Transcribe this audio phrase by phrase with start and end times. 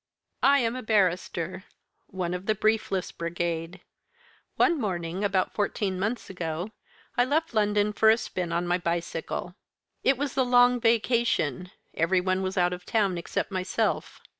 [0.41, 1.65] "I am a barrister
[2.07, 3.81] one of the briefless brigade.
[4.55, 6.71] One morning, about fourteen months ago,
[7.17, 9.53] I left London for a spin on my bicycle.
[10.03, 14.19] It was the long vacation; every one was out of town except myself.